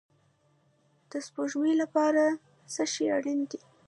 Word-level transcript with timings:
د 1.09 1.11
سپوږمۍ 1.25 1.73
لپاره 1.81 2.23
څه 2.73 2.83
شی 2.93 3.05
اړین 3.17 3.39
دی؟ 3.49 3.59